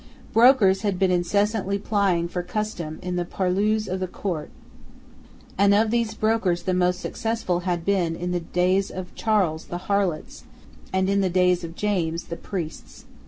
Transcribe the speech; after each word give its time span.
Brokers 0.33 0.81
had 0.81 0.97
been 0.97 1.11
incessantly 1.11 1.77
plying 1.77 2.27
for 2.27 2.41
custom 2.41 2.97
in 3.03 3.17
the 3.17 3.23
purlieus 3.23 3.87
of 3.87 3.99
the 3.99 4.07
court; 4.07 4.49
and 5.59 5.75
of 5.75 5.91
these 5.91 6.15
brokers 6.15 6.63
the 6.63 6.73
most 6.73 6.99
successful 6.99 7.59
had 7.69 7.85
been, 7.85 8.15
in 8.15 8.31
the 8.31 8.39
days 8.39 8.89
of 8.89 9.13
Charles, 9.13 9.65
the 9.65 9.77
harlots, 9.77 10.45
and 10.91 11.07
in 11.07 11.21
the 11.21 11.29
days 11.29 11.63
of 11.63 11.75
James, 11.75 12.23
the 12.33 12.35
priests. 12.35 13.05